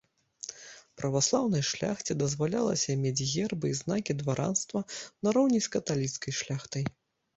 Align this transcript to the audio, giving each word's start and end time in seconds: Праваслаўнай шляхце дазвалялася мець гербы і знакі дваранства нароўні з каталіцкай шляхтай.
Праваслаўнай 1.01 1.63
шляхце 1.71 2.13
дазвалялася 2.23 2.95
мець 3.03 3.27
гербы 3.35 3.65
і 3.75 3.77
знакі 3.83 4.17
дваранства 4.25 4.85
нароўні 5.29 5.59
з 5.67 5.75
каталіцкай 5.77 6.33
шляхтай. 6.41 6.83